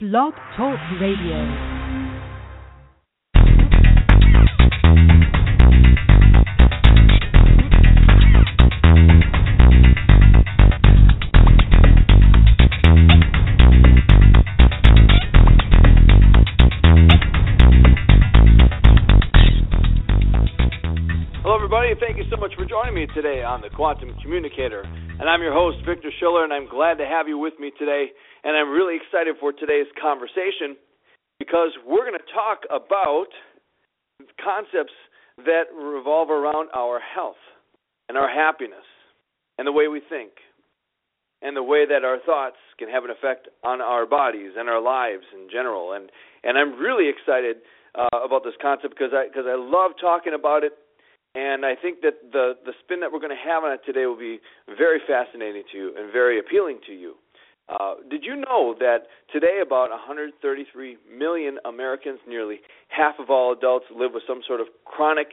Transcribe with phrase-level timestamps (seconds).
[0.00, 1.93] Blog Talk Radio.
[22.34, 24.82] So much for joining me today on the Quantum Communicator.
[24.82, 28.06] And I'm your host, Victor Schiller, and I'm glad to have you with me today.
[28.42, 30.74] And I'm really excited for today's conversation
[31.38, 33.30] because we're going to talk about
[34.42, 34.94] concepts
[35.46, 37.38] that revolve around our health
[38.08, 38.86] and our happiness
[39.58, 40.32] and the way we think
[41.42, 44.82] and the way that our thoughts can have an effect on our bodies and our
[44.82, 45.92] lives in general.
[45.92, 46.10] And
[46.42, 47.62] and I'm really excited
[47.94, 50.72] uh, about this concept because I because I love talking about it
[51.34, 54.06] and I think that the the spin that we're going to have on it today
[54.06, 54.38] will be
[54.78, 57.14] very fascinating to you and very appealing to you.
[57.68, 60.36] Uh, did you know that today about 133
[61.08, 65.28] million Americans, nearly half of all adults, live with some sort of chronic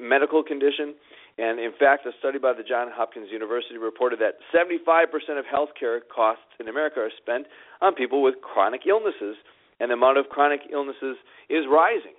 [0.00, 0.94] medical condition?
[1.38, 5.06] And in fact, a study by the Johns Hopkins University reported that 75%
[5.38, 7.46] of healthcare costs in America are spent
[7.80, 9.36] on people with chronic illnesses,
[9.78, 11.16] and the amount of chronic illnesses
[11.48, 12.18] is rising,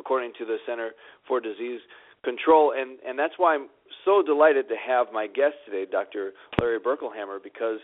[0.00, 0.90] according to the Center
[1.28, 1.78] for Disease
[2.24, 3.68] control and and that's why I'm
[4.04, 6.32] so delighted to have my guest today Dr.
[6.60, 7.80] Larry Berkelhammer because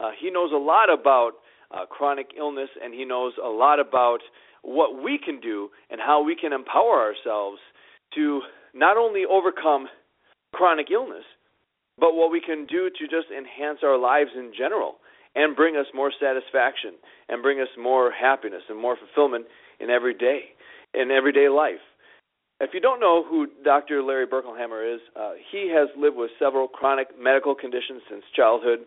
[0.00, 1.32] uh, he knows a lot about
[1.70, 4.18] uh, chronic illness and he knows a lot about
[4.62, 7.58] what we can do and how we can empower ourselves
[8.14, 8.40] to
[8.74, 9.86] not only overcome
[10.54, 11.24] chronic illness
[11.98, 14.96] but what we can do to just enhance our lives in general
[15.34, 16.94] and bring us more satisfaction
[17.28, 19.46] and bring us more happiness and more fulfillment
[19.80, 20.40] in every day
[20.94, 21.84] in everyday life
[22.60, 24.02] if you don't know who Dr.
[24.02, 28.80] Larry Berkelhammer is, uh, he has lived with several chronic medical conditions since childhood,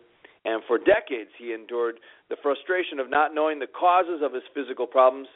[0.44, 1.96] and for decades he endured
[2.28, 5.28] the frustration of not knowing the causes of his physical problems.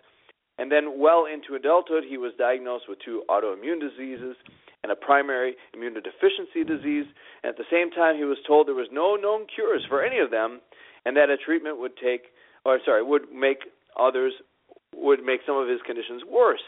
[0.58, 4.36] And then, well into adulthood, he was diagnosed with two autoimmune diseases
[4.82, 7.04] and a primary immunodeficiency disease.
[7.42, 10.18] And at the same time, he was told there was no known cures for any
[10.18, 10.60] of them,
[11.04, 12.32] and that a treatment would take,
[12.64, 13.58] or sorry, would make
[13.98, 14.32] others,
[14.94, 16.64] would make some of his conditions worse.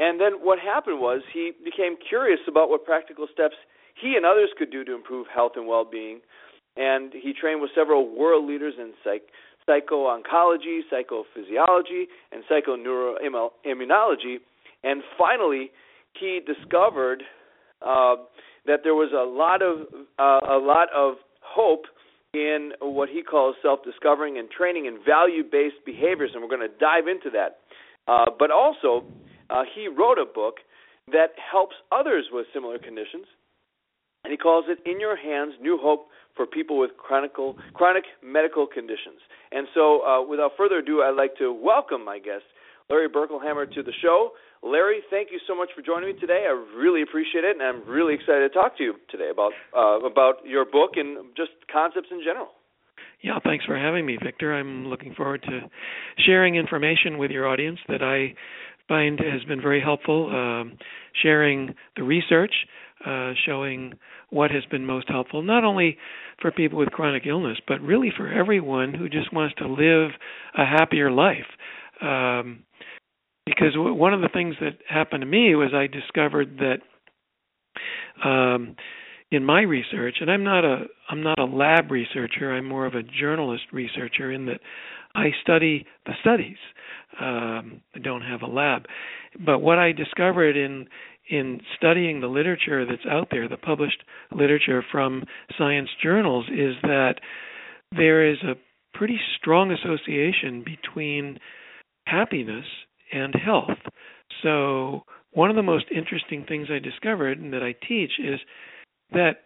[0.00, 3.54] And then what happened was he became curious about what practical steps
[4.00, 6.20] he and others could do to improve health and well-being.
[6.76, 9.22] And he trained with several world leaders in psych
[9.66, 14.36] psycho-oncology, psychophysiology, and psychoneuroimmunology.
[14.82, 15.70] And finally,
[16.18, 17.22] he discovered
[17.82, 18.16] uh,
[18.66, 19.86] that there was a lot of
[20.18, 21.84] uh, a lot of hope
[22.32, 27.06] in what he calls self-discovering and training in value-based behaviors, and we're going to dive
[27.06, 27.58] into that.
[28.08, 29.04] Uh, but also,
[29.50, 30.56] uh, he wrote a book
[31.12, 33.26] that helps others with similar conditions,
[34.24, 37.32] and he calls it "In Your Hands: New Hope for People with Chronic
[37.74, 39.20] Chronic Medical Conditions."
[39.52, 42.44] And so, uh, without further ado, I'd like to welcome my guest,
[42.88, 44.32] Larry Berkelhammer, to the show.
[44.62, 46.44] Larry, thank you so much for joining me today.
[46.46, 50.04] I really appreciate it, and I'm really excited to talk to you today about uh,
[50.06, 52.48] about your book and just concepts in general.
[53.22, 54.54] Yeah, thanks for having me, Victor.
[54.54, 55.60] I'm looking forward to
[56.24, 58.34] sharing information with your audience that I
[58.90, 60.28] find has been very helpful.
[60.30, 60.76] Um,
[61.22, 62.52] sharing the research,
[63.06, 63.94] uh, showing
[64.30, 65.96] what has been most helpful, not only
[66.42, 70.10] for people with chronic illness, but really for everyone who just wants to live
[70.58, 71.46] a happier life.
[72.02, 72.64] Um,
[73.46, 78.76] because w- one of the things that happened to me was I discovered that um,
[79.30, 82.52] in my research, and I'm not a I'm not a lab researcher.
[82.52, 84.60] I'm more of a journalist researcher in that
[85.14, 86.56] I study the studies.
[87.20, 88.84] Um, I don't have a lab,
[89.44, 90.86] but what I discovered in
[91.28, 94.02] in studying the literature that's out there, the published
[94.32, 95.22] literature from
[95.56, 97.14] science journals, is that
[97.92, 98.54] there is a
[98.96, 101.38] pretty strong association between
[102.06, 102.64] happiness
[103.12, 103.78] and health.
[104.42, 108.40] So, one of the most interesting things I discovered and that I teach is
[109.12, 109.44] that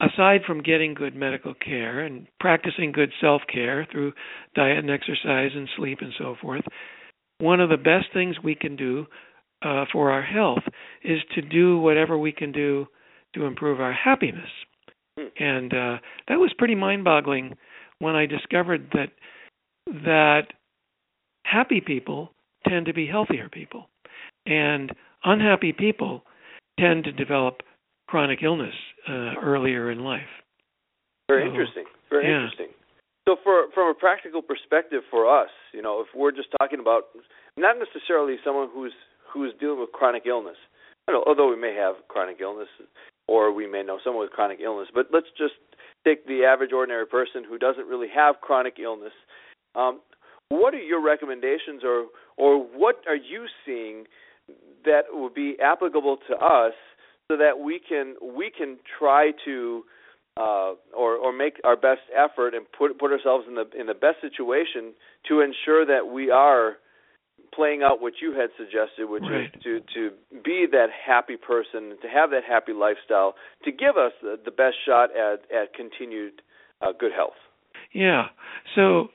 [0.00, 4.12] aside from getting good medical care and practicing good self care through
[4.54, 6.64] diet and exercise and sleep and so forth,
[7.38, 9.06] one of the best things we can do
[9.62, 10.62] uh, for our health
[11.04, 12.86] is to do whatever we can do
[13.34, 14.48] to improve our happiness.
[15.38, 15.98] And uh,
[16.28, 17.56] that was pretty mind boggling
[17.98, 19.10] when I discovered that
[19.86, 20.44] that
[21.44, 22.30] happy people
[22.66, 23.88] tend to be healthier people,
[24.46, 24.92] and
[25.24, 26.22] unhappy people
[26.78, 27.60] tend to develop
[28.06, 28.74] chronic illness
[29.10, 30.30] uh, earlier in life.
[31.28, 31.84] Very so, interesting.
[32.08, 32.36] Very yeah.
[32.36, 32.68] interesting.
[33.28, 37.04] So, for from a practical perspective for us, you know, if we're just talking about
[37.56, 38.92] not necessarily someone who's
[39.32, 40.56] who's dealing with chronic illness,
[41.08, 42.68] although we may have chronic illness
[43.28, 45.54] or we may know someone with chronic illness, but let's just
[46.04, 49.12] take the average ordinary person who doesn't really have chronic illness.
[49.76, 50.00] Um,
[50.48, 54.04] what are your recommendations, or or what are you seeing
[54.84, 56.72] that would be applicable to us,
[57.30, 59.84] so that we can we can try to
[60.36, 63.94] uh, or or make our best effort and put put ourselves in the in the
[63.94, 64.92] best situation
[65.28, 66.78] to ensure that we are
[67.54, 69.44] playing out what you had suggested, which right.
[69.44, 70.10] is to to
[70.42, 73.34] be that happy person, to have that happy lifestyle,
[73.64, 76.42] to give us the, the best shot at at continued
[76.82, 77.38] uh, good health.
[77.94, 78.26] Yeah.
[78.74, 79.08] So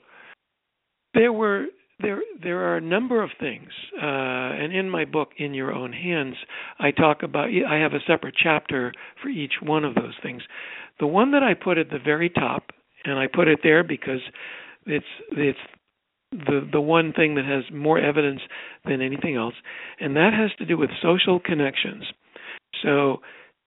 [1.12, 1.66] there were
[2.00, 3.70] there there are a number of things,
[4.00, 6.34] uh, and in my book, In Your Own Hands,
[6.78, 7.48] I talk about.
[7.48, 10.42] I have a separate chapter for each one of those things.
[11.00, 12.70] The one that I put at the very top,
[13.04, 14.20] and I put it there because
[14.84, 15.58] it's it's
[16.32, 18.40] the the one thing that has more evidence
[18.84, 19.54] than anything else,
[19.98, 22.04] and that has to do with social connections.
[22.82, 23.20] So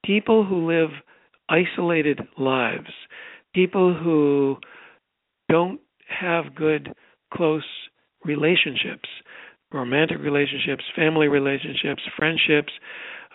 [0.06, 0.90] people who live
[1.50, 2.92] isolated lives,
[3.56, 4.58] people who
[5.50, 6.94] don't have good
[7.34, 7.64] close
[8.24, 9.10] relationships,
[9.71, 12.74] romantic relationships, family relationships, friendships,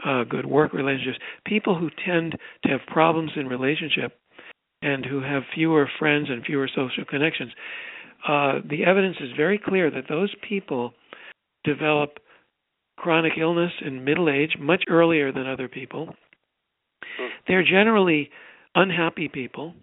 [0.05, 4.19] uh, good work relationships, people who tend to have problems in relationship
[4.83, 7.53] and who have fewer friends and fewer social connections
[8.27, 10.95] uh, the evidence is very clear that those people
[11.63, 12.19] develop
[12.97, 16.15] chronic illness in middle age much earlier than other people.
[17.19, 17.27] Hmm.
[17.47, 18.31] They're generally
[18.75, 19.75] unhappy people,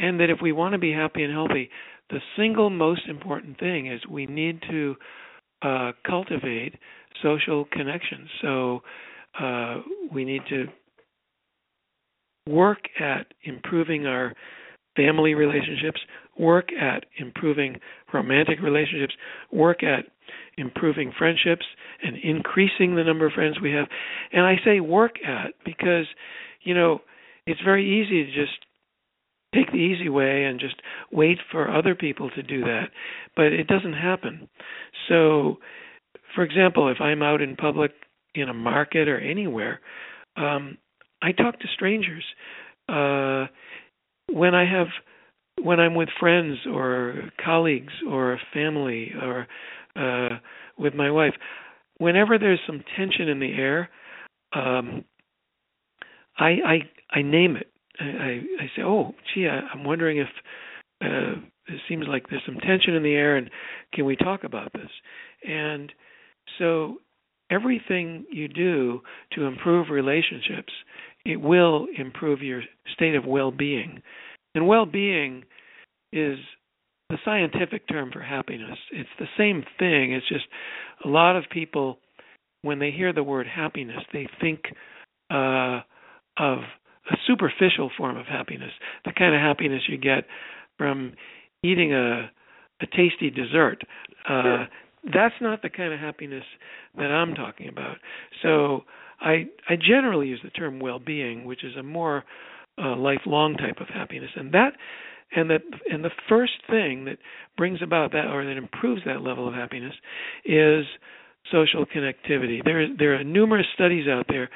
[0.00, 1.70] and that if we want to be happy and healthy,
[2.10, 4.96] the single most important thing is we need to
[5.62, 6.74] uh, cultivate
[7.22, 8.28] social connections.
[8.42, 8.80] So
[9.40, 9.76] uh,
[10.12, 10.66] we need to
[12.48, 14.34] work at improving our
[14.96, 16.00] family relationships,
[16.38, 17.78] work at improving
[18.12, 19.14] romantic relationships,
[19.52, 20.06] work at
[20.56, 21.64] improving friendships
[22.02, 23.86] and increasing the number of friends we have.
[24.32, 26.06] And I say work at because,
[26.62, 27.00] you know,
[27.46, 28.58] it's very easy to just
[29.54, 30.76] take the easy way and just
[31.10, 32.90] wait for other people to do that.
[33.36, 34.48] But it doesn't happen.
[35.08, 35.58] So,
[36.34, 37.92] for example, if I'm out in public
[38.34, 39.80] in a market or anywhere,
[40.36, 40.78] um,
[41.22, 42.24] I talk to strangers.
[42.88, 43.46] Uh,
[44.32, 44.86] when I have
[45.62, 49.46] when I'm with friends or colleagues or family or
[49.96, 50.38] uh,
[50.78, 51.34] with my wife,
[51.98, 53.90] whenever there's some tension in the air,
[54.54, 55.04] um,
[56.38, 56.78] I, I
[57.18, 57.69] I name it.
[58.00, 60.28] I, I, say, "Oh, gee, I, I'm wondering if
[61.02, 63.50] uh, it seems like there's some tension in the air, and
[63.92, 64.90] can we talk about this?"
[65.46, 65.92] And
[66.58, 66.96] so,
[67.50, 69.00] everything you do
[69.32, 70.72] to improve relationships,
[71.24, 72.62] it will improve your
[72.94, 74.02] state of well-being.
[74.54, 75.44] And well being
[76.12, 76.38] is
[77.08, 78.78] the scientific term for happiness.
[78.92, 80.12] It's the same thing.
[80.12, 80.46] It's just
[81.04, 81.98] a lot of people,
[82.62, 84.60] when they hear the word happiness, they think
[85.30, 85.80] uh,
[86.38, 86.58] of
[87.10, 88.72] a superficial form of happiness,
[89.04, 90.24] the kind of happiness you get
[90.78, 91.14] from
[91.62, 92.30] eating a
[92.82, 93.82] a tasty dessert.
[94.28, 94.64] Uh,
[95.12, 96.44] that's not the kind of happiness
[96.96, 97.96] that I'm talking about.
[98.42, 98.84] So
[99.20, 102.24] I I generally use the term well-being, which is a more
[102.82, 104.72] uh, lifelong type of happiness, and that
[105.34, 107.18] and that and the first thing that
[107.56, 109.94] brings about that or that improves that level of happiness
[110.44, 110.84] is
[111.50, 112.64] social connectivity.
[112.64, 114.50] There there are numerous studies out there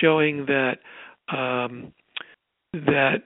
[0.00, 0.78] showing that
[1.28, 1.92] um,
[2.72, 3.22] that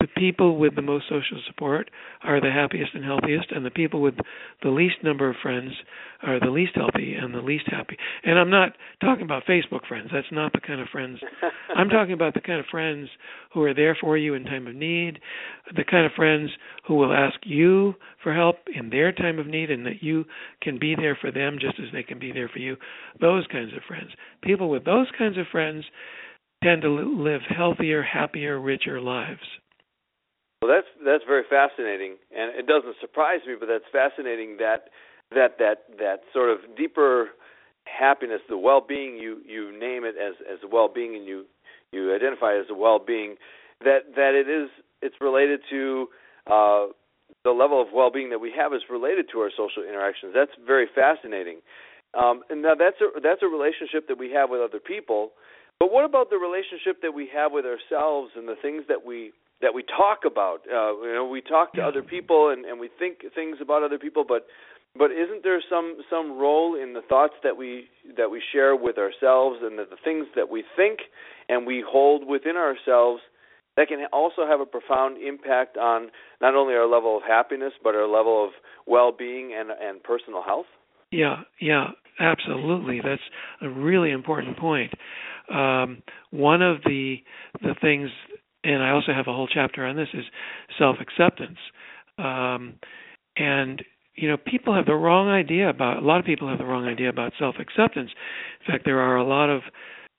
[0.00, 1.90] the people with the most social support
[2.22, 4.14] are the happiest and healthiest, and the people with
[4.62, 5.72] the least number of friends
[6.22, 7.98] are the least healthy and the least happy.
[8.24, 10.08] And I'm not talking about Facebook friends.
[10.10, 11.18] That's not the kind of friends.
[11.76, 13.10] I'm talking about the kind of friends
[13.52, 15.18] who are there for you in time of need,
[15.76, 16.50] the kind of friends
[16.88, 20.24] who will ask you for help in their time of need, and that you
[20.62, 22.76] can be there for them just as they can be there for you.
[23.20, 24.10] Those kinds of friends.
[24.42, 25.84] People with those kinds of friends
[26.62, 29.40] tend to live healthier, happier, richer lives.
[30.62, 34.90] Well, that's that's very fascinating, and it doesn't surprise me, but that's fascinating that
[35.34, 37.30] that that that sort of deeper
[37.86, 41.46] happiness, the well-being you you name it as as well-being, and you
[41.92, 43.36] you identify it as a well-being,
[43.80, 44.68] that that it is
[45.00, 46.08] it's related to
[46.46, 46.86] uh,
[47.44, 50.32] the level of well-being that we have is related to our social interactions.
[50.34, 51.60] That's very fascinating.
[52.12, 55.32] Um, and now that's a that's a relationship that we have with other people.
[55.80, 59.32] But what about the relationship that we have with ourselves and the things that we
[59.60, 60.60] that we talk about.
[60.66, 63.98] Uh, you know, we talk to other people and, and we think things about other
[63.98, 64.46] people, but
[64.96, 67.84] but isn't there some some role in the thoughts that we
[68.16, 71.00] that we share with ourselves and the, the things that we think
[71.48, 73.20] and we hold within ourselves
[73.76, 76.10] that can also have a profound impact on
[76.40, 78.50] not only our level of happiness but our level of
[78.86, 80.66] well-being and and personal health?
[81.12, 83.00] Yeah, yeah, absolutely.
[83.02, 83.22] That's
[83.62, 84.92] a really important point.
[85.50, 87.16] Um, one of the
[87.62, 88.10] the things,
[88.64, 90.24] and I also have a whole chapter on this, is
[90.78, 91.58] self acceptance.
[92.18, 92.74] Um,
[93.36, 93.82] and
[94.14, 96.86] you know, people have the wrong idea about a lot of people have the wrong
[96.86, 98.10] idea about self acceptance.
[98.60, 99.62] In fact, there are a lot of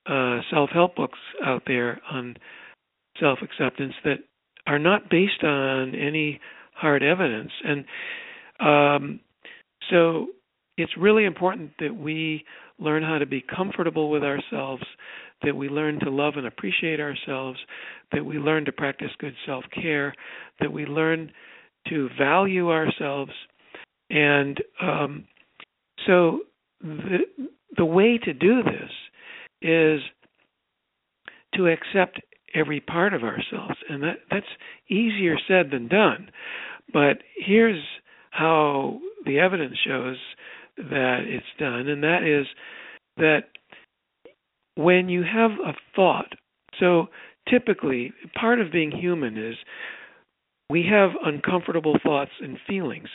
[0.07, 2.35] uh, self help books out there on
[3.19, 4.19] self acceptance that
[4.67, 6.39] are not based on any
[6.73, 7.85] hard evidence, and
[8.59, 9.19] um,
[9.89, 10.27] so
[10.81, 12.45] it's really important that we
[12.79, 14.83] learn how to be comfortable with ourselves,
[15.43, 17.59] that we learn to love and appreciate ourselves,
[18.11, 20.13] that we learn to practice good self care,
[20.59, 21.31] that we learn
[21.89, 23.31] to value ourselves.
[24.09, 25.25] And um,
[26.05, 26.41] so
[26.81, 27.19] the,
[27.77, 28.91] the way to do this
[29.61, 30.01] is
[31.55, 32.21] to accept
[32.53, 33.75] every part of ourselves.
[33.89, 34.45] And that, that's
[34.89, 36.29] easier said than done.
[36.91, 37.81] But here's
[38.31, 40.17] how the evidence shows
[40.89, 42.47] that it's done, and that is
[43.17, 43.43] that
[44.75, 46.33] when you have a thought,
[46.79, 47.07] so
[47.50, 49.55] typically part of being human is
[50.69, 53.09] we have uncomfortable thoughts and feelings.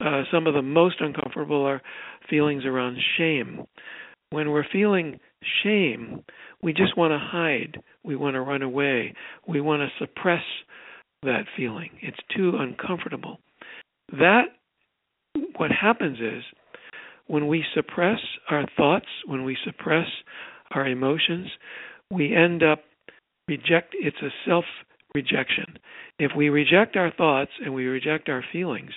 [0.00, 1.82] Uh, some of the most uncomfortable are
[2.30, 3.64] feelings around shame.
[4.30, 5.18] When we're feeling
[5.62, 6.22] shame,
[6.62, 7.78] we just want to hide.
[8.04, 9.14] We want to run away.
[9.46, 10.42] We want to suppress
[11.22, 11.90] that feeling.
[12.00, 13.38] It's too uncomfortable.
[14.12, 14.44] That,
[15.56, 16.44] what happens is,
[17.26, 18.18] when we suppress
[18.50, 20.06] our thoughts, when we suppress
[20.72, 21.48] our emotions,
[22.10, 22.80] we end up
[23.48, 24.64] reject it's a self
[25.14, 25.78] rejection.
[26.18, 28.92] If we reject our thoughts and we reject our feelings,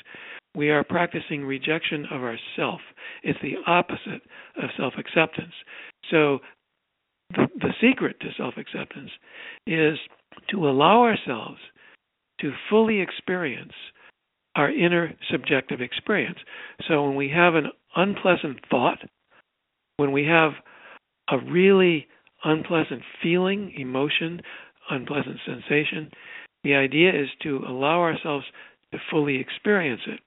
[0.55, 2.79] we are practicing rejection of ourself.
[3.23, 4.21] It's the opposite
[4.61, 5.53] of self acceptance.
[6.11, 6.39] So
[7.31, 9.11] the, the secret to self acceptance
[9.67, 9.97] is
[10.49, 11.59] to allow ourselves
[12.41, 13.73] to fully experience
[14.55, 16.37] our inner subjective experience.
[16.87, 18.99] So when we have an unpleasant thought,
[19.97, 20.51] when we have
[21.29, 22.07] a really
[22.43, 24.41] unpleasant feeling, emotion,
[24.89, 26.11] unpleasant sensation,
[26.63, 28.45] the idea is to allow ourselves
[28.91, 30.19] to fully experience it.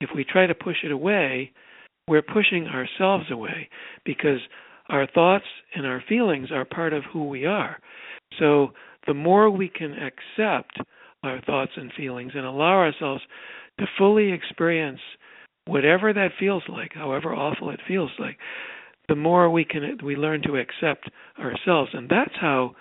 [0.00, 1.52] If we try to push it away,
[2.08, 3.68] we're pushing ourselves away
[4.04, 4.40] because
[4.88, 7.78] our thoughts and our feelings are part of who we are.
[8.38, 8.72] So
[9.06, 10.76] the more we can accept
[11.22, 13.22] our thoughts and feelings and allow ourselves
[13.78, 15.00] to fully experience
[15.66, 18.38] whatever that feels like, however awful it feels like,
[19.08, 22.74] the more we can we learn to accept ourselves, and that's how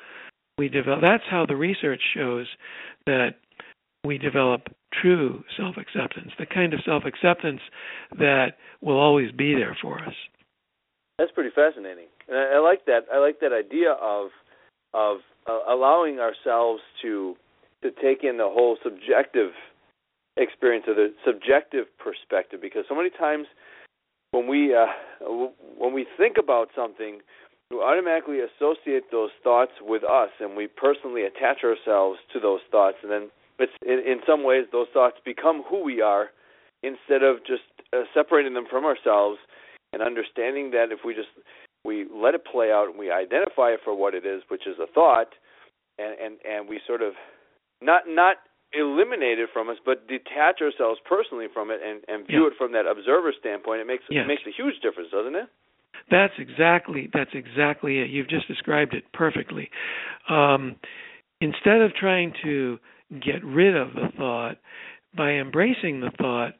[0.57, 1.01] we develop.
[1.01, 2.47] That's how the research shows
[3.05, 3.35] that
[4.05, 4.67] we develop
[5.01, 7.61] true self-acceptance, the kind of self-acceptance
[8.17, 10.13] that will always be there for us.
[11.17, 12.07] That's pretty fascinating.
[12.27, 13.01] And I, I like that.
[13.13, 14.29] I like that idea of
[14.93, 17.35] of uh, allowing ourselves to
[17.81, 19.51] to take in the whole subjective
[20.37, 23.47] experience or the subjective perspective because so many times
[24.31, 24.87] when we uh,
[25.77, 27.19] when we think about something
[27.69, 32.97] we automatically associate those thoughts with us and we personally attach ourselves to those thoughts
[33.03, 36.29] and then it's in, in some ways those thoughts become who we are
[36.81, 37.63] instead of just
[37.93, 39.37] uh, separating them from ourselves
[39.93, 41.29] and understanding that if we just
[41.85, 44.77] we let it play out and we identify it for what it is which is
[44.81, 45.33] a thought
[45.99, 47.13] and and and we sort of
[47.81, 48.37] not not
[48.77, 52.47] eliminate it from us, but detach ourselves personally from it and, and view yeah.
[52.47, 54.23] it from that observer standpoint, it makes yes.
[54.23, 55.47] it makes a huge difference, doesn't it?
[56.09, 58.09] That's exactly that's exactly it.
[58.09, 59.69] You've just described it perfectly.
[60.29, 60.75] Um,
[61.39, 62.79] instead of trying to
[63.11, 64.57] get rid of the thought,
[65.15, 66.53] by embracing the thought,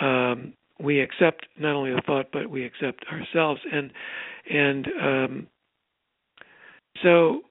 [0.00, 3.92] um, we accept not only the thought but we accept ourselves and
[4.50, 5.46] and um,
[7.02, 7.42] so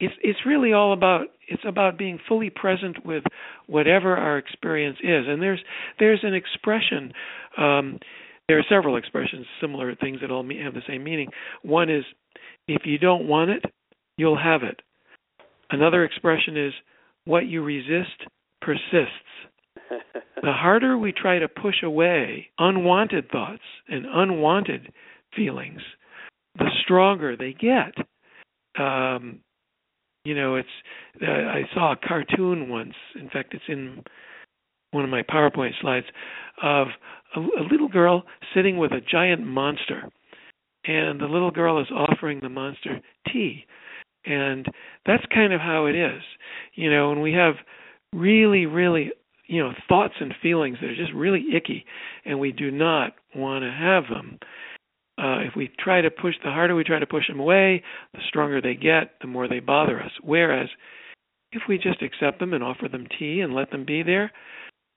[0.00, 3.24] it's it's really all about it's about being fully present with
[3.66, 5.24] whatever our experience is.
[5.28, 5.60] And there's
[5.98, 7.12] there's an expression
[7.58, 7.98] um,
[8.48, 11.28] there are several expressions similar things that all have the same meaning.
[11.62, 12.04] One is
[12.66, 13.64] if you don't want it
[14.16, 14.80] you'll have it.
[15.70, 16.72] Another expression is
[17.24, 18.26] what you resist
[18.60, 19.10] persists.
[20.42, 24.90] The harder we try to push away unwanted thoughts and unwanted
[25.36, 25.82] feelings
[26.56, 27.92] the stronger they get.
[28.82, 29.40] Um,
[30.24, 30.68] you know it's
[31.22, 34.02] uh, i saw a cartoon once in fact it's in
[34.92, 36.06] one of my powerpoint slides
[36.62, 36.88] of
[37.36, 38.24] a, a little girl
[38.54, 40.08] sitting with a giant monster.
[40.84, 43.00] And the little girl is offering the monster
[43.30, 43.64] tea.
[44.24, 44.66] And
[45.06, 46.22] that's kind of how it is.
[46.74, 47.54] You know when we have
[48.12, 49.12] really, really,
[49.46, 51.84] you know, thoughts and feelings that are just really icky,
[52.24, 54.38] and we do not want to have them.
[55.20, 57.82] Uh, if we try to push, the harder we try to push them away,
[58.14, 60.12] the stronger they get, the more they bother us.
[60.22, 60.68] Whereas,
[61.52, 64.32] if we just accept them and offer them tea and let them be there,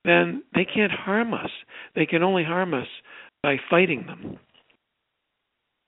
[0.06, 1.50] then they can't harm us.
[1.96, 2.88] They can only harm us
[3.42, 4.40] by fighting them.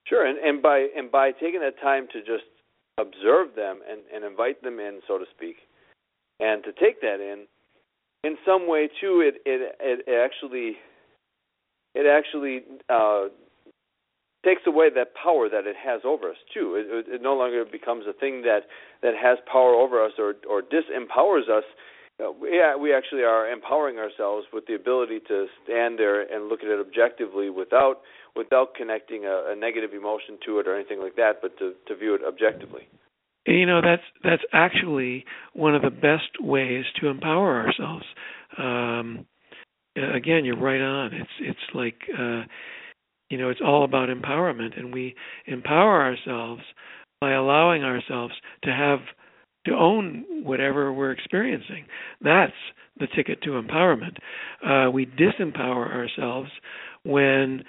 [0.08, 2.46] Sure, and, and by and by taking that time to just
[2.98, 5.56] observe them and, and invite them in, so to speak,
[6.40, 7.46] and to take that in,
[8.24, 10.76] in some way too, it it it actually
[11.96, 13.30] it actually uh,
[14.46, 16.76] takes away that power that it has over us too.
[16.78, 18.70] It, it, no longer becomes a thing that
[19.02, 21.66] that has power over us or or disempowers us.
[22.18, 26.70] Uh, we actually are empowering ourselves with the ability to stand there and look at
[26.70, 28.02] it objectively without
[28.36, 31.96] without connecting a, a negative emotion to it or anything like that, but to to
[31.96, 32.88] view it objectively.
[33.46, 38.06] You know that's that's actually one of the best ways to empower ourselves.
[38.58, 39.26] Um,
[39.96, 41.14] again, you're right on.
[41.14, 42.44] It's it's like uh,
[43.30, 45.16] you know it's all about empowerment, and we
[45.46, 46.62] empower ourselves
[47.22, 49.00] by allowing ourselves to have
[49.66, 51.86] to own whatever we're experiencing.
[52.22, 52.54] That's
[53.00, 54.18] the ticket to empowerment.
[54.64, 56.50] Uh, we disempower ourselves
[57.04, 57.64] when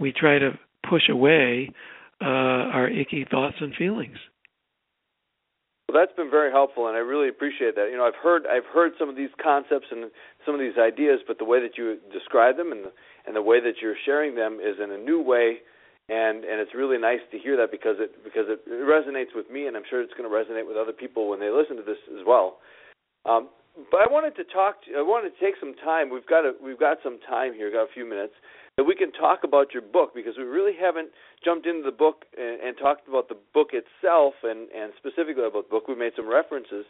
[0.00, 1.70] we try to push away
[2.20, 4.16] uh, our icky thoughts and feelings.
[5.88, 7.88] Well, that's been very helpful, and I really appreciate that.
[7.90, 10.10] You know, I've heard I've heard some of these concepts and
[10.46, 12.92] some of these ideas, but the way that you describe them and the,
[13.26, 15.58] and the way that you're sharing them is in a new way
[16.08, 19.48] and and it's really nice to hear that because it because it, it resonates with
[19.50, 21.86] me, and I'm sure it's going to resonate with other people when they listen to
[21.86, 22.58] this as well.
[23.24, 23.48] Um,
[23.90, 24.82] but I wanted to talk.
[24.84, 26.10] To, I wanted to take some time.
[26.10, 27.70] We've got a, we've got some time here.
[27.70, 28.34] Got a few minutes
[28.76, 31.10] that we can talk about your book because we really haven't
[31.44, 35.70] jumped into the book and, and talked about the book itself and and specifically about
[35.70, 35.86] the book.
[35.86, 36.84] We've made some references.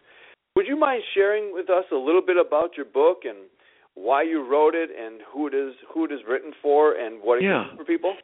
[0.57, 3.49] Would you mind sharing with us a little bit about your book and
[3.95, 7.39] why you wrote it and who it is who it is written for and what
[7.39, 7.65] it yeah.
[7.77, 8.15] for people?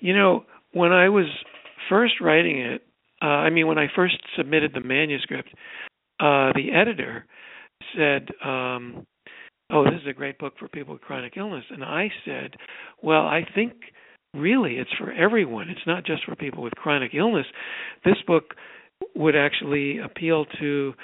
[0.00, 1.26] You know, when I was
[1.88, 2.82] first writing it,
[3.22, 5.48] uh, I mean, when I first submitted the manuscript,
[6.20, 7.26] uh, the editor
[7.96, 9.06] said, um,
[9.70, 12.56] "Oh, this is a great book for people with chronic illness," and I said,
[13.02, 13.72] "Well, I think
[14.34, 15.68] really it's for everyone.
[15.68, 17.46] It's not just for people with chronic illness.
[18.04, 18.54] This book
[19.14, 20.94] would actually appeal to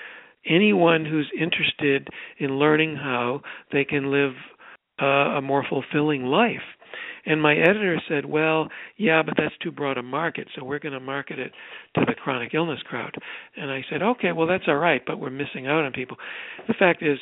[0.46, 4.32] anyone who's interested in learning how they can live
[5.00, 6.62] uh, a more fulfilling life."
[7.24, 10.92] And my editor said, "Well, yeah, but that's too broad a market, so we're going
[10.92, 11.52] to market it
[11.94, 13.14] to the chronic illness crowd."
[13.56, 16.16] And I said, "Okay, well that's all right, but we're missing out on people."
[16.66, 17.18] The fact is,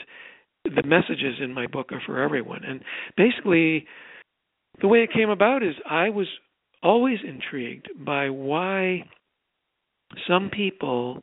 [0.65, 2.65] the messages in my book are for everyone.
[2.65, 2.83] And
[3.17, 3.87] basically,
[4.81, 6.27] the way it came about is I was
[6.83, 9.05] always intrigued by why
[10.27, 11.23] some people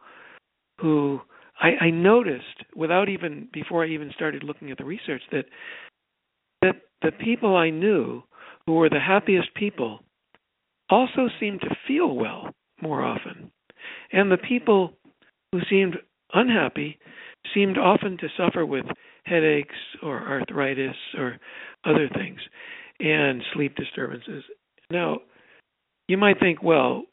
[0.79, 1.19] who
[1.59, 5.45] I, I noticed without even before I even started looking at the research that
[6.61, 8.23] that the people I knew
[8.65, 9.99] who were the happiest people
[10.89, 12.49] also seemed to feel well
[12.81, 13.51] more often.
[14.11, 14.93] And the people
[15.51, 15.97] who seemed
[16.33, 16.97] unhappy
[17.53, 18.85] seemed often to suffer with
[19.23, 21.37] headaches or arthritis or
[21.85, 22.39] other things
[22.99, 24.43] and sleep disturbances.
[24.89, 25.19] Now,
[26.07, 27.03] you might think, well,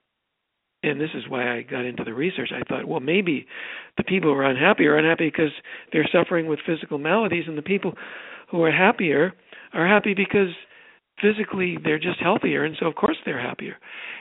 [0.85, 2.51] and this is why I got into the research.
[2.55, 3.47] I thought, well, maybe
[3.97, 5.53] the people who are unhappy are unhappy because
[5.93, 7.95] they're suffering with physical maladies, and the people
[8.51, 9.33] who are happier
[9.73, 10.51] are happy because
[11.21, 13.77] physically they're just healthier and so of course they're happier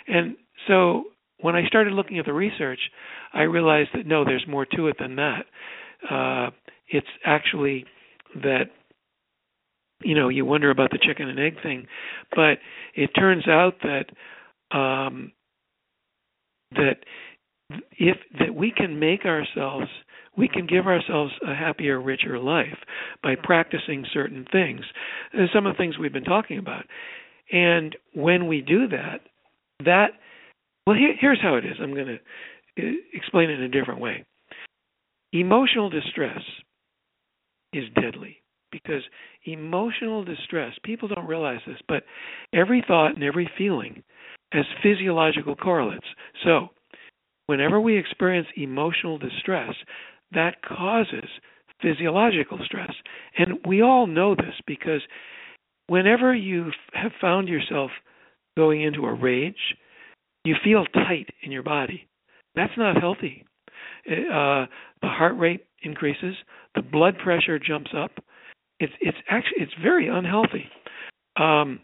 [0.08, 0.36] and
[0.68, 1.06] so
[1.40, 2.80] when i started looking at the research
[3.34, 5.46] i realized that no there's more to it than that
[6.10, 6.50] uh
[6.88, 7.86] it's actually
[8.36, 8.66] that
[10.02, 11.88] you know you wonder about the chicken and egg thing
[12.36, 12.58] but
[12.96, 15.32] it turns out that um
[16.76, 16.98] that
[17.98, 19.88] if that we can make ourselves
[20.36, 22.78] we can give ourselves a happier, richer life
[23.22, 24.82] by practicing certain things.
[25.54, 26.86] Some of the things we've been talking about.
[27.52, 29.22] And when we do that,
[29.86, 30.08] that,
[30.88, 31.74] well, here, here's how it is.
[31.80, 34.26] I'm going to uh, explain it in a different way.
[35.34, 36.42] Emotional distress
[37.72, 38.38] is deadly
[38.72, 39.04] because
[39.46, 42.04] emotional distress, people don't realize this, but
[42.54, 44.04] every thought and every feeling
[44.54, 46.06] has physiological correlates.
[46.44, 46.70] So,
[47.48, 49.74] whenever we experience emotional distress,
[50.32, 51.30] that causes
[51.82, 52.92] physiological stress.
[53.38, 55.02] And we all know this because
[55.88, 57.92] whenever you have found yourself
[58.56, 59.76] going into a rage,
[60.46, 62.08] you feel tight in your body.
[62.56, 63.46] That's not healthy.
[64.08, 64.66] Uh,
[65.02, 66.36] the heart rate increases,
[66.76, 68.12] the blood pressure jumps up.
[68.80, 70.66] It's it's actually it's very unhealthy.
[71.38, 71.80] Um,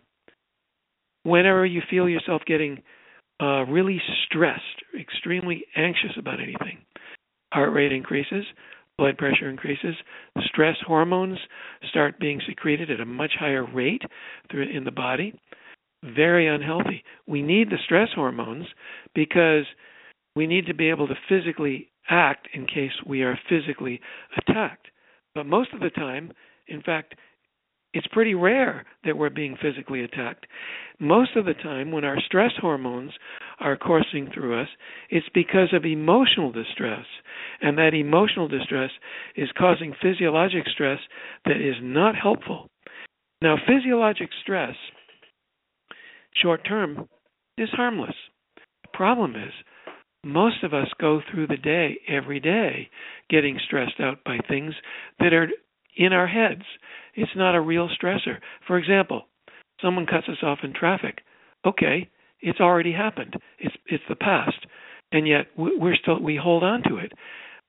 [1.23, 2.81] whenever you feel yourself getting
[3.41, 4.63] uh, really stressed,
[4.99, 6.79] extremely anxious about anything,
[7.53, 8.43] heart rate increases,
[8.99, 9.95] blood pressure increases.
[10.45, 11.39] Stress hormones
[11.89, 14.01] start being secreted at a much higher rate
[14.51, 15.33] through, in the body.
[16.03, 17.03] Very unhealthy.
[17.27, 18.65] We need the stress hormones
[19.15, 19.65] because
[20.35, 24.01] we need to be able to physically act in case we are physically
[24.37, 24.87] attacked.
[25.33, 26.31] But most of the time,
[26.67, 27.15] in fact,
[27.93, 30.45] it's pretty rare that we're being physically attacked.
[30.99, 33.11] Most of the time, when our stress hormones
[33.59, 34.67] are coursing through us,
[35.09, 37.05] it's because of emotional distress.
[37.61, 38.91] And that emotional distress
[39.35, 40.99] is causing physiologic stress
[41.45, 42.67] that is not helpful.
[43.41, 44.75] Now, physiologic stress,
[46.35, 47.07] short term,
[47.57, 48.15] is harmless.
[48.83, 49.53] The problem is,
[50.23, 52.89] most of us go through the day, every day,
[53.29, 54.73] getting stressed out by things
[55.19, 55.47] that are
[55.97, 56.63] in our heads.
[57.15, 58.37] It's not a real stressor.
[58.67, 59.23] For example,
[59.81, 61.19] someone cuts us off in traffic.
[61.65, 62.09] Okay,
[62.41, 63.35] it's already happened.
[63.59, 64.65] It's it's the past,
[65.11, 67.11] and yet we're still we hold on to it.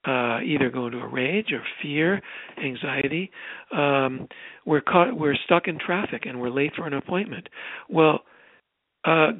[0.06, 2.22] Uh, either go into a rage or fear,
[2.64, 3.30] anxiety.
[3.76, 4.28] Um,
[4.64, 5.18] we're caught.
[5.18, 7.48] We're stuck in traffic and we're late for an appointment.
[7.88, 8.20] Well,
[9.04, 9.32] uh,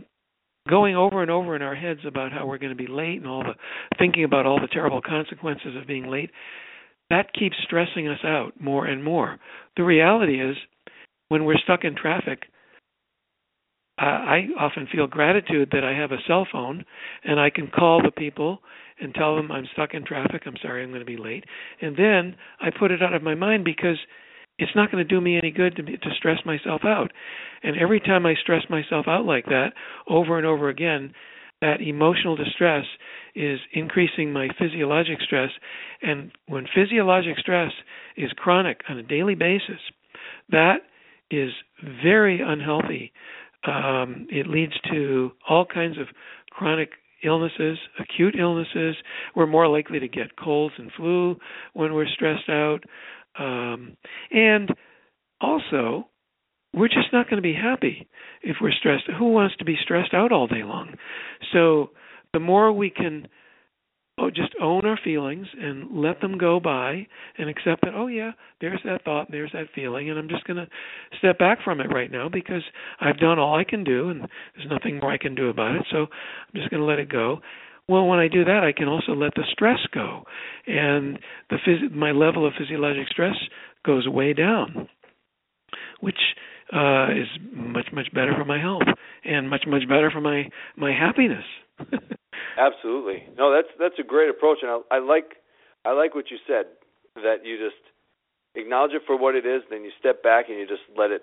[0.69, 3.27] going over and over in our heads about how we're going to be late and
[3.27, 3.55] all the
[3.99, 6.31] thinking about all the terrible consequences of being late
[7.11, 9.39] that keeps stressing us out more and more.
[9.77, 10.57] The reality is,
[11.29, 12.45] when we're stuck in traffic,
[13.99, 16.87] I often feel gratitude that I have a cell phone
[17.23, 18.61] and I can call the people
[18.99, 20.43] and tell them I'm stuck in traffic.
[20.47, 21.45] I'm sorry, I'm going to be late.
[21.83, 23.99] And then I put it out of my mind because
[24.59, 27.13] it's not going to do me any good to, to stress myself out.
[27.63, 29.73] And every time I stress myself out like that
[30.09, 31.13] over and over again,
[31.61, 32.85] that emotional distress
[33.35, 35.51] is increasing my physiologic stress.
[36.03, 37.73] And when physiologic stress
[38.17, 39.81] is chronic on a daily basis,
[40.51, 40.79] that
[41.31, 41.51] is
[42.03, 43.13] very unhealthy.
[43.67, 46.09] Um, it leads to all kinds of
[46.51, 46.91] chronic
[47.23, 48.97] illnesses, acute illnesses.
[49.37, 51.37] We're more likely to get colds and flu
[51.75, 52.81] when we're stressed out.
[53.39, 53.97] Um,
[54.31, 54.71] and
[55.41, 56.09] also,
[56.75, 58.09] we're just not going to be happy
[58.43, 59.05] if we're stressed.
[59.19, 60.95] Who wants to be stressed out all day long?
[61.53, 61.91] So
[62.33, 63.27] the more we can
[64.21, 67.07] oh, just own our feelings and let them go by
[67.39, 70.59] and accept that, oh, yeah, there's that thought, there's that feeling, and I'm just going
[70.59, 70.69] to
[71.19, 72.63] step back from it right now because
[73.01, 75.83] I've done all I can do and there's nothing more I can do about it.
[75.91, 77.41] So I'm just going to let it go.
[77.89, 80.23] Well, when I do that, I can also let the stress go,
[80.67, 83.35] and the phys- my level of physiologic stress
[83.85, 84.89] goes way down,
[86.01, 86.19] which
[86.73, 88.89] uh, is much much better for my health
[89.25, 91.45] and much much better for my my happiness.
[92.59, 95.37] Absolutely, no, that's that's a great approach, and I, I like
[95.85, 96.67] I like what you said
[97.17, 97.81] that you just
[98.55, 101.23] acknowledge it for what it is, then you step back and you just let it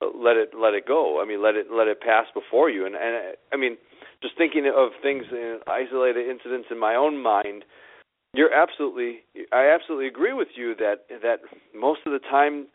[0.00, 1.20] let it let it go.
[1.22, 2.86] I mean, let it let it pass before you.
[2.86, 3.76] And and I mean,
[4.22, 7.64] just thinking of things in isolated incidents in my own mind,
[8.34, 11.40] you're absolutely I absolutely agree with you that that
[11.74, 12.66] most of the time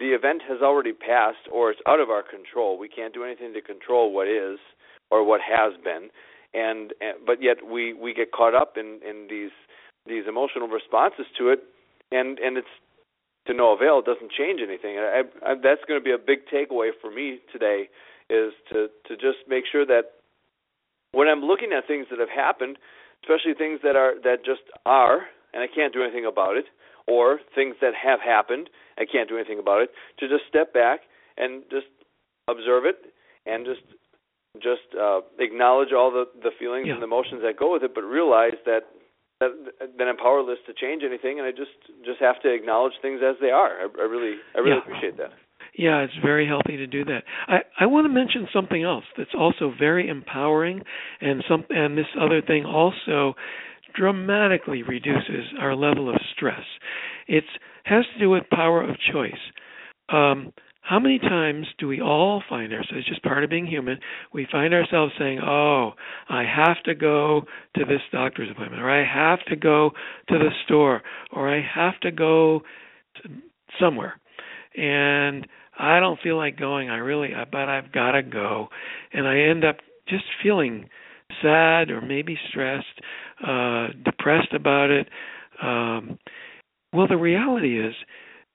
[0.00, 2.78] the event has already passed or it's out of our control.
[2.78, 4.58] We can't do anything to control what is
[5.10, 6.08] or what has been.
[6.52, 9.54] And, and but yet we we get caught up in in these
[10.06, 11.60] these emotional responses to it
[12.10, 12.74] and and it's
[13.46, 14.00] to no avail.
[14.00, 14.98] It doesn't change anything.
[14.98, 17.88] I, I, that's going to be a big takeaway for me today
[18.28, 20.16] is to to just make sure that
[21.12, 22.78] when I'm looking at things that have happened,
[23.22, 26.66] especially things that are that just are and I can't do anything about it,
[27.10, 28.70] or things that have happened
[29.00, 29.90] I can't do anything about it.
[30.20, 31.00] To just step back
[31.36, 31.88] and just
[32.48, 33.00] observe it
[33.46, 33.80] and just
[34.60, 36.92] just uh, acknowledge all the the feelings yeah.
[36.94, 38.92] and the emotions that go with it, but realize that
[39.40, 39.50] that
[39.96, 41.72] that I'm powerless to change anything, and I just
[42.04, 43.80] just have to acknowledge things as they are.
[43.80, 44.84] I, I really I really yeah.
[44.84, 45.32] appreciate that.
[45.78, 47.22] Yeah, it's very healthy to do that.
[47.48, 50.82] I I want to mention something else that's also very empowering,
[51.20, 53.34] and some and this other thing also
[53.94, 56.64] dramatically reduces our level of stress.
[57.26, 57.44] It
[57.84, 59.32] has to do with power of choice.
[60.08, 63.98] Um, how many times do we all find ourselves, just part of being human,
[64.32, 65.92] we find ourselves saying, Oh,
[66.28, 67.42] I have to go
[67.76, 69.90] to this doctor's appointment, or I have to go
[70.28, 72.62] to the store, or I have to go
[73.16, 73.28] to
[73.78, 74.18] somewhere.
[74.76, 75.46] And
[75.78, 76.90] I don't feel like going.
[76.90, 78.68] I really, but I've got to go.
[79.12, 79.76] And I end up
[80.08, 80.88] just feeling
[81.40, 83.00] sad or maybe stressed,
[83.46, 85.08] uh, depressed about it.
[85.62, 86.18] Um,
[86.92, 87.94] well, the reality is,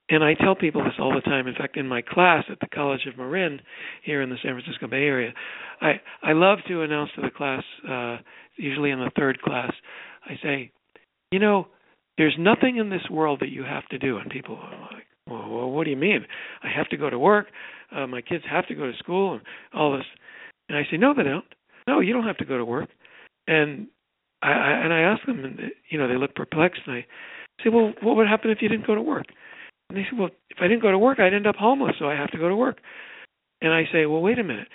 [0.08, 1.46] and I tell people this all the time.
[1.46, 3.60] In fact, in my class at the College of Marin
[4.04, 5.32] here in the San Francisco Bay Area,
[5.80, 8.18] I I love to announce to the class, uh,
[8.56, 9.72] usually in the third class,
[10.24, 10.72] I say,
[11.30, 11.68] you know,
[12.18, 15.70] there's nothing in this world that you have to do, and people are like, well,
[15.70, 16.24] what do you mean?
[16.62, 17.46] I have to go to work.
[17.94, 19.42] Uh, my kids have to go to school, and
[19.74, 20.06] all this.
[20.68, 21.44] And I say, no, they don't.
[21.86, 22.88] No, you don't have to go to work.
[23.46, 23.88] And
[24.42, 27.06] I, I and I ask them, and you know, they look perplexed, and I
[27.62, 29.26] say, well, what would happen if you didn't go to work?
[29.88, 32.06] And they say, well, if I didn't go to work, I'd end up homeless, so
[32.06, 32.78] I have to go to work.
[33.60, 34.68] And I say, well, wait a minute.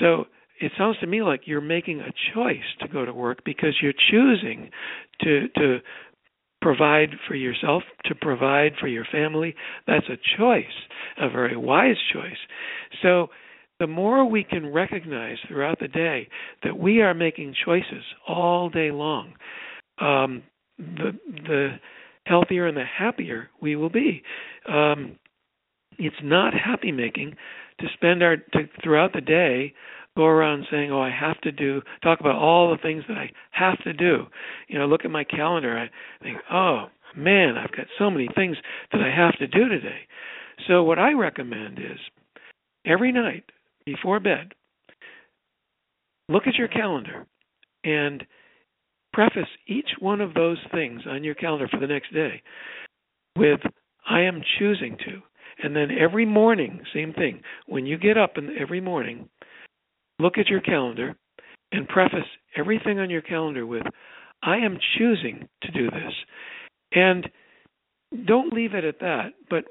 [0.00, 0.26] So
[0.60, 3.92] it sounds to me like you're making a choice to go to work because you're
[4.10, 4.70] choosing
[5.22, 5.78] to to
[6.62, 9.54] provide for yourself, to provide for your family.
[9.86, 10.64] That's a choice,
[11.20, 12.38] a very wise choice.
[13.02, 13.28] So
[13.82, 16.28] the more we can recognize throughout the day
[16.62, 19.32] that we are making choices all day long,
[19.98, 20.44] um,
[20.78, 21.18] the
[21.48, 21.70] the
[22.24, 24.22] healthier and the happier we will be.
[24.68, 25.18] Um,
[25.98, 27.34] it's not happy making
[27.80, 29.74] to spend our to, throughout the day
[30.16, 33.32] go around saying, "Oh, I have to do," talk about all the things that I
[33.50, 34.28] have to do.
[34.68, 35.76] You know, look at my calendar.
[35.76, 35.90] I
[36.22, 38.56] think, "Oh man, I've got so many things
[38.92, 40.06] that I have to do today."
[40.68, 41.98] So what I recommend is
[42.86, 43.42] every night
[43.84, 44.52] before bed,
[46.28, 47.26] look at your calendar
[47.84, 48.24] and
[49.12, 52.42] preface each one of those things on your calendar for the next day
[53.36, 53.60] with
[54.08, 55.22] I am choosing to.
[55.62, 57.42] And then every morning, same thing.
[57.66, 59.28] When you get up in every morning,
[60.18, 61.14] look at your calendar
[61.72, 63.84] and preface everything on your calendar with
[64.42, 66.12] I am choosing to do this.
[66.92, 67.28] And
[68.26, 69.64] don't leave it at that, but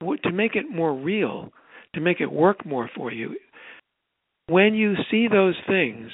[0.00, 1.52] to make it more real,
[1.96, 3.36] to make it work more for you,
[4.48, 6.10] when you see those things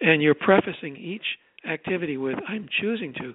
[0.00, 1.22] and you're prefacing each
[1.68, 3.34] activity with I'm choosing to,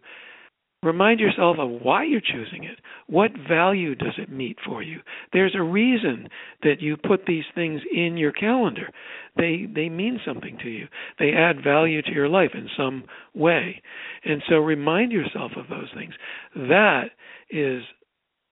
[0.81, 2.79] remind yourself of why you're choosing it.
[3.07, 4.99] What value does it meet for you?
[5.31, 6.27] There's a reason
[6.63, 8.89] that you put these things in your calendar.
[9.37, 10.87] They they mean something to you.
[11.19, 13.81] They add value to your life in some way.
[14.25, 16.13] And so remind yourself of those things.
[16.55, 17.05] That
[17.49, 17.83] is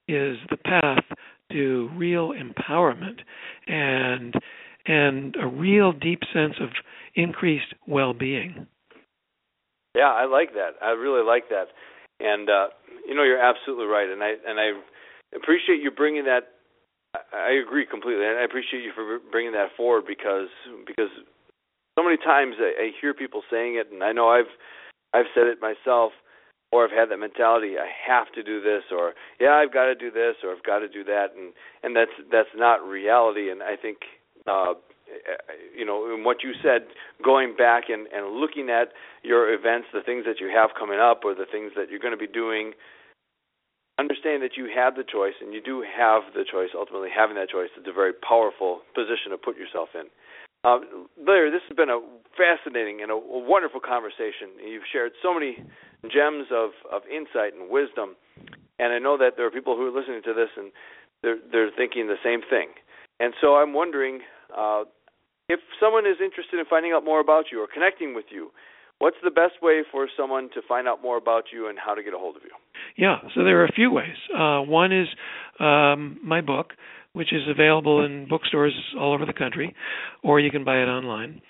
[0.08, 1.04] is the path
[1.54, 3.20] to real empowerment
[3.68, 4.36] and
[4.86, 6.70] and a real deep sense of
[7.14, 8.66] increased well-being.
[9.96, 10.72] Yeah, I like that.
[10.82, 11.66] I really like that.
[12.20, 12.68] And uh,
[13.08, 14.72] you know, you're absolutely right, and I and I
[15.36, 16.54] appreciate you bringing that.
[17.34, 20.48] I agree completely, and I appreciate you for bringing that forward because
[20.88, 21.12] because
[21.98, 24.52] so many times I, I hear people saying it, and I know I've
[25.14, 26.14] I've said it myself,
[26.72, 27.76] or I've had that mentality.
[27.78, 30.80] I have to do this, or yeah, I've got to do this, or I've got
[30.80, 31.54] to do that, and
[31.84, 33.52] and that's that's not reality.
[33.52, 33.98] And I think
[34.48, 34.74] uh,
[35.76, 36.88] you know, in what you said,
[37.24, 38.90] going back and, and looking at
[39.24, 42.16] your events, the things that you have coming up, or the things that you're going
[42.16, 42.74] to be doing,
[44.00, 46.70] understand that you have the choice, and you do have the choice.
[46.76, 50.08] Ultimately, having that choice is a very powerful position to put yourself in.
[50.64, 50.80] Uh,
[51.18, 52.00] Larry, this has been a
[52.38, 54.54] fascinating and a, a wonderful conversation.
[54.62, 55.58] You've shared so many
[56.04, 58.16] gems of, of insight and wisdom,
[58.80, 60.72] and I know that there are people who are listening to this and
[61.22, 62.70] they're they're thinking the same thing.
[63.20, 64.22] And so I'm wondering,
[64.56, 64.84] uh,
[65.48, 68.50] if someone is interested in finding out more about you or connecting with you,
[68.98, 72.02] what's the best way for someone to find out more about you and how to
[72.02, 72.52] get a hold of you?
[72.98, 74.18] Yeah, so there are a few ways.
[74.36, 75.08] Uh, one is
[75.60, 76.74] um, my book,
[77.14, 79.76] which is available in bookstores all over the country,
[80.24, 81.42] or you can buy it online.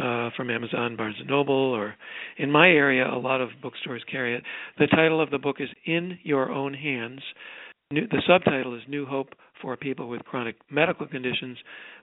[0.00, 1.94] Uh, from Amazon, Barnes and Noble, or
[2.38, 4.42] in my area, a lot of bookstores carry it.
[4.78, 7.20] The title of the book is In Your Own Hands.
[7.90, 11.58] New, the subtitle is New Hope for People with Chronic Medical Conditions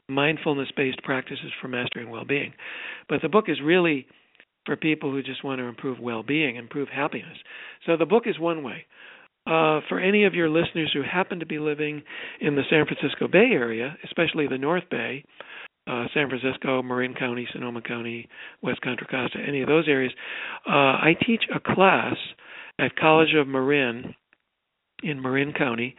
[0.10, 2.54] mindfulness based practices for mastering well being.
[3.10, 4.08] But the book is really
[4.66, 7.38] for people who just want to improve well being, improve happiness.
[7.86, 8.86] So the book is one way.
[9.46, 12.04] Uh, for any of your listeners who happen to be living
[12.42, 15.24] in the San Francisco Bay Area, especially the North Bay,
[15.88, 18.30] uh, San Francisco, Marin County, Sonoma County,
[18.62, 20.14] West Contra Costa, any of those areas,
[20.68, 22.16] uh, I teach a class
[22.80, 24.16] at College of Marin
[25.04, 25.96] in Marin County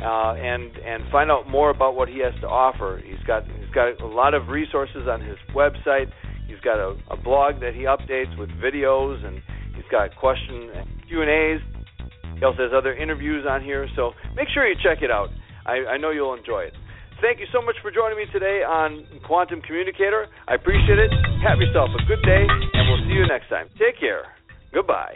[0.01, 3.01] uh, and and find out more about what he has to offer.
[3.03, 6.11] He's got he's got a lot of resources on his website.
[6.47, 9.41] He's got a, a blog that he updates with videos, and
[9.75, 10.71] he's got question
[11.07, 11.61] Q and A's.
[12.37, 15.29] He also has other interviews on here, so make sure you check it out.
[15.65, 16.73] I, I know you'll enjoy it.
[17.21, 20.27] Thank you so much for joining me today on Quantum Communicator.
[20.47, 21.11] I appreciate it.
[21.43, 23.67] Have yourself a good day, and we'll see you next time.
[23.77, 24.23] Take care.
[24.73, 25.15] Goodbye.